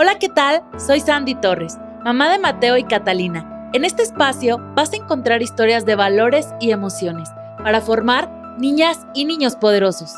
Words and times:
Hola, 0.00 0.16
¿qué 0.20 0.28
tal? 0.28 0.62
Soy 0.78 1.00
Sandy 1.00 1.34
Torres, 1.34 1.76
mamá 2.04 2.30
de 2.30 2.38
Mateo 2.38 2.76
y 2.76 2.84
Catalina. 2.84 3.68
En 3.72 3.84
este 3.84 4.04
espacio 4.04 4.58
vas 4.76 4.92
a 4.92 4.96
encontrar 4.96 5.42
historias 5.42 5.84
de 5.86 5.96
valores 5.96 6.46
y 6.60 6.70
emociones 6.70 7.28
para 7.64 7.80
formar 7.80 8.30
niñas 8.60 9.04
y 9.12 9.24
niños 9.24 9.56
poderosos. 9.56 10.14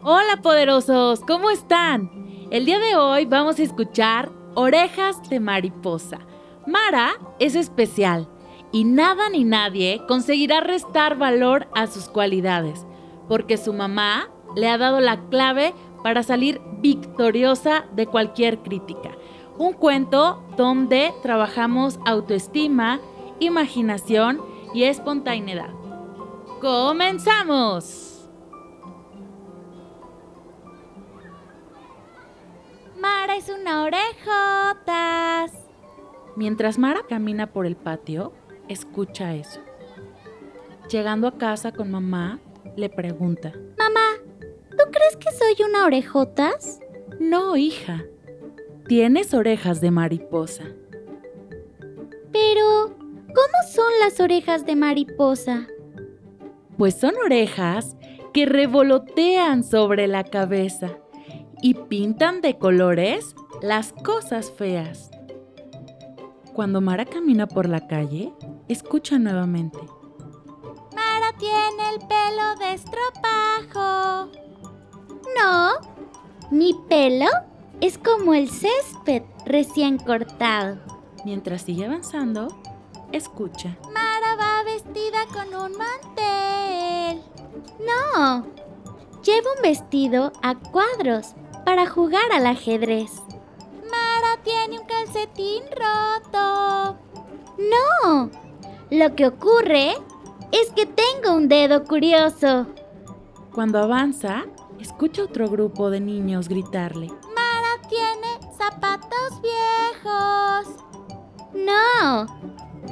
Hola 0.00 0.40
poderosos, 0.42 1.20
¿cómo 1.20 1.50
están? 1.50 2.10
El 2.50 2.64
día 2.64 2.78
de 2.78 2.96
hoy 2.96 3.26
vamos 3.26 3.58
a 3.58 3.62
escuchar 3.62 4.30
Orejas 4.54 5.28
de 5.30 5.40
Mariposa. 5.40 6.18
Mara 6.66 7.12
es 7.38 7.54
especial 7.54 8.28
y 8.70 8.84
nada 8.84 9.28
ni 9.30 9.44
nadie 9.44 10.02
conseguirá 10.06 10.60
restar 10.60 11.16
valor 11.16 11.68
a 11.74 11.86
sus 11.86 12.08
cualidades, 12.08 12.86
porque 13.28 13.56
su 13.56 13.72
mamá 13.72 14.28
le 14.54 14.68
ha 14.68 14.76
dado 14.76 15.00
la 15.00 15.20
clave 15.30 15.74
para 16.02 16.22
salir 16.22 16.60
victoriosa 16.80 17.86
de 17.94 18.06
cualquier 18.06 18.58
crítica. 18.58 19.12
Un 19.56 19.72
cuento 19.72 20.42
donde 20.56 21.12
trabajamos 21.22 21.98
autoestima, 22.04 23.00
imaginación 23.40 24.40
y 24.74 24.84
espontaneidad. 24.84 25.70
¡Comenzamos! 26.60 28.11
Mara 33.32 33.44
es 33.44 33.48
una 33.48 33.84
orejotas. 33.84 35.52
Mientras 36.36 36.78
Mara 36.78 37.00
camina 37.08 37.46
por 37.46 37.64
el 37.64 37.76
patio, 37.76 38.34
escucha 38.68 39.34
eso. 39.34 39.60
Llegando 40.90 41.28
a 41.28 41.38
casa 41.38 41.72
con 41.72 41.90
mamá, 41.90 42.40
le 42.76 42.90
pregunta, 42.90 43.54
Mamá, 43.78 44.22
¿tú 44.70 44.84
crees 44.90 45.16
que 45.16 45.32
soy 45.32 45.66
una 45.66 45.86
orejotas? 45.86 46.80
No, 47.20 47.56
hija, 47.56 48.04
tienes 48.86 49.32
orejas 49.32 49.80
de 49.80 49.90
mariposa. 49.90 50.64
Pero, 52.32 52.96
¿cómo 52.98 53.72
son 53.72 53.92
las 54.00 54.20
orejas 54.20 54.66
de 54.66 54.76
mariposa? 54.76 55.68
Pues 56.76 56.96
son 56.96 57.14
orejas 57.24 57.96
que 58.34 58.44
revolotean 58.44 59.64
sobre 59.64 60.06
la 60.06 60.24
cabeza 60.24 60.98
y 61.62 61.74
pintan 61.74 62.40
de 62.42 62.58
colores 62.58 63.34
las 63.62 63.92
cosas 63.92 64.50
feas. 64.50 65.10
Cuando 66.52 66.82
Mara 66.82 67.06
camina 67.06 67.46
por 67.46 67.68
la 67.68 67.86
calle, 67.86 68.32
escucha 68.68 69.18
nuevamente. 69.18 69.78
Mara 70.94 71.32
tiene 71.38 71.94
el 71.94 72.00
pelo 72.00 72.56
de 72.58 72.74
estropajo. 72.74 74.30
No, 75.38 75.70
mi 76.50 76.74
pelo 76.88 77.28
es 77.80 77.96
como 77.96 78.34
el 78.34 78.50
césped 78.50 79.22
recién 79.46 79.96
cortado. 79.98 80.78
Mientras 81.24 81.62
sigue 81.62 81.86
avanzando, 81.86 82.48
escucha. 83.12 83.78
Mara 83.94 84.36
va 84.36 84.64
vestida 84.64 85.26
con 85.32 85.54
un 85.54 85.78
mantel. 85.78 87.22
No, 87.78 88.44
lleva 89.22 89.52
un 89.56 89.62
vestido 89.62 90.32
a 90.42 90.56
cuadros 90.56 91.34
para 91.64 91.86
jugar 91.86 92.30
al 92.32 92.46
ajedrez. 92.46 93.10
Mara 93.90 94.42
tiene 94.42 94.78
un 94.78 94.86
calcetín 94.86 95.62
roto. 95.70 96.96
No, 97.58 98.30
lo 98.90 99.14
que 99.14 99.26
ocurre 99.26 99.94
es 100.50 100.70
que 100.72 100.86
tengo 100.86 101.34
un 101.34 101.48
dedo 101.48 101.84
curioso. 101.84 102.66
Cuando 103.54 103.78
avanza, 103.78 104.44
escucha 104.80 105.24
otro 105.24 105.48
grupo 105.48 105.90
de 105.90 106.00
niños 106.00 106.48
gritarle. 106.48 107.08
Mara 107.08 107.88
tiene 107.88 108.52
zapatos 108.56 109.40
viejos. 109.42 110.82
No, 111.54 112.26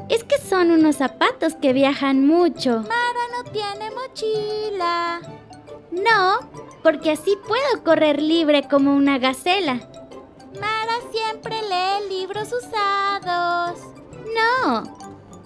es 0.09 0.25
que 0.25 0.39
son 0.39 0.71
unos 0.71 0.97
zapatos 0.97 1.55
que 1.55 1.73
viajan 1.73 2.27
mucho. 2.27 2.83
Mara 2.83 3.25
no 3.37 3.51
tiene 3.51 3.91
mochila. 3.91 5.21
No, 5.91 6.39
porque 6.83 7.13
así 7.13 7.37
puedo 7.47 7.85
correr 7.85 8.21
libre 8.21 8.67
como 8.69 8.95
una 8.95 9.19
gacela. 9.19 9.89
Mara 10.55 10.95
siempre 11.13 11.57
lee 11.63 12.19
libros 12.19 12.53
usados. 12.53 13.81
No, 14.35 14.83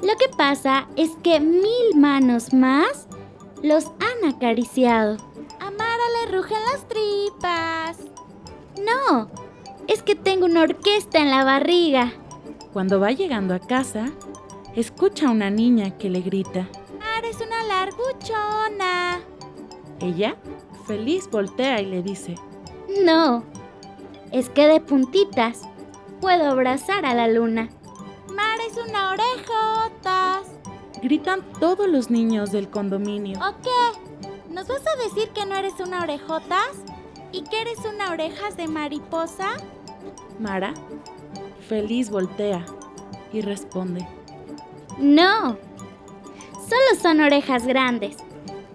lo 0.02 0.16
que 0.16 0.28
pasa 0.36 0.86
es 0.96 1.10
que 1.22 1.40
mil 1.40 1.96
manos 1.96 2.52
más 2.52 3.06
los 3.62 3.86
han 3.86 4.34
acariciado. 4.34 5.16
A 5.60 5.70
Mara 5.70 6.04
le 6.20 6.36
rugen 6.36 6.58
las 6.72 6.86
tripas. 6.88 7.98
No, 8.84 9.30
es 9.86 10.02
que 10.02 10.14
tengo 10.14 10.46
una 10.46 10.62
orquesta 10.62 11.18
en 11.18 11.30
la 11.30 11.44
barriga. 11.44 12.12
Cuando 12.72 13.00
va 13.00 13.12
llegando 13.12 13.54
a 13.54 13.60
casa, 13.60 14.10
escucha 14.74 15.28
a 15.28 15.30
una 15.30 15.48
niña 15.48 15.96
que 15.96 16.10
le 16.10 16.20
grita. 16.20 16.68
Mara 16.98 17.28
es 17.28 17.36
una 17.36 17.62
larguchona. 17.64 19.20
Ella, 20.00 20.36
feliz, 20.86 21.28
voltea 21.30 21.80
y 21.80 21.86
le 21.86 22.02
dice, 22.02 22.34
No, 23.04 23.44
es 24.32 24.48
que 24.48 24.66
de 24.66 24.80
puntitas 24.80 25.62
puedo 26.20 26.46
abrazar 26.50 27.04
a 27.04 27.14
la 27.14 27.28
luna. 27.28 27.68
Mar 28.34 28.58
es 28.68 28.76
una 28.76 29.12
orejotas. 29.12 30.48
Gritan 31.02 31.42
todos 31.60 31.88
los 31.88 32.10
niños 32.10 32.50
del 32.50 32.68
condominio. 32.68 33.38
¿O 33.38 33.54
qué? 33.62 34.30
¿Nos 34.50 34.68
vas 34.68 34.82
a 34.86 35.02
decir 35.02 35.30
que 35.30 35.46
no 35.46 35.56
eres 35.56 35.74
una 35.80 36.02
orejotas? 36.02 36.70
¿Y 37.32 37.42
que 37.42 37.60
eres 37.60 37.78
una 37.80 38.12
orejas 38.12 38.56
de 38.56 38.68
mariposa? 38.68 39.56
Mara, 40.38 40.72
feliz, 41.68 42.10
voltea 42.10 42.64
y 43.32 43.40
responde. 43.40 44.06
No, 44.98 45.58
solo 46.68 47.00
son 47.02 47.20
orejas 47.20 47.66
grandes 47.66 48.16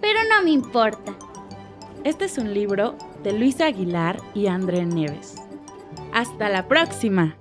pero 0.00 0.20
no 0.28 0.42
me 0.42 0.50
importa. 0.50 1.14
Este 2.02 2.24
es 2.24 2.38
un 2.38 2.54
libro 2.54 2.96
de 3.22 3.34
Luisa 3.34 3.66
Aguilar 3.66 4.16
y 4.34 4.46
André 4.46 4.86
Nieves. 4.86 5.34
Hasta 6.14 6.48
la 6.48 6.66
próxima. 6.66 7.36